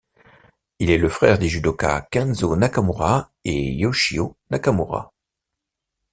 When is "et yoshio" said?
3.45-4.35